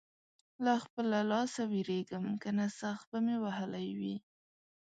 [0.63, 4.15] له خپله لاسه وېرېږم؛ که نه سخت به مې وهلی وې.